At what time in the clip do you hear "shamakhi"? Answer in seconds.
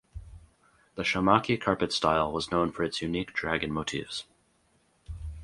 1.03-1.61